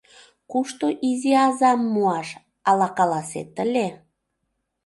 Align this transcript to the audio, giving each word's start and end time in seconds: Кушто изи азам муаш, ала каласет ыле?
Кушто 0.51 0.85
изи 1.09 1.33
азам 1.45 1.79
муаш, 1.93 2.29
ала 2.69 2.87
каласет 2.97 3.51
ыле? 3.65 3.87